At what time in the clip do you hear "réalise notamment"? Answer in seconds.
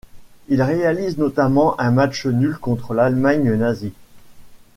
0.63-1.79